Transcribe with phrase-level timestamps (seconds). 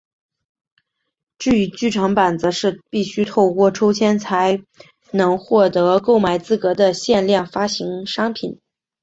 [1.37, 4.59] 至于剧场版则是必须透过抽签才
[5.11, 8.59] 能获得购买资格的限量发行商品。